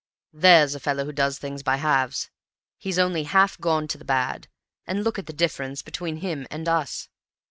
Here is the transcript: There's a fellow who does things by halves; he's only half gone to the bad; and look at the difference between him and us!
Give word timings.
There's 0.33 0.73
a 0.73 0.79
fellow 0.79 1.05
who 1.05 1.11
does 1.13 1.37
things 1.37 1.61
by 1.61 1.75
halves; 1.75 2.31
he's 2.79 2.97
only 2.97 3.25
half 3.25 3.59
gone 3.59 3.87
to 3.89 3.99
the 3.99 4.03
bad; 4.03 4.47
and 4.87 5.03
look 5.03 5.19
at 5.19 5.27
the 5.27 5.31
difference 5.31 5.83
between 5.83 6.15
him 6.17 6.47
and 6.49 6.67
us! 6.67 7.07